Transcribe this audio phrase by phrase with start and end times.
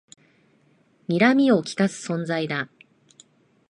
[1.07, 2.71] にらみをきかす存在だ